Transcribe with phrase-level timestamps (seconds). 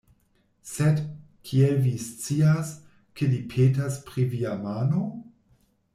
[0.69, 1.01] Sed,
[1.49, 2.73] kiel vi scias,
[3.21, 5.05] ke li petas pri via mano?